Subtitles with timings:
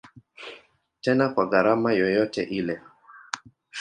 [1.01, 2.75] Tena kwa gharama yoyote ile.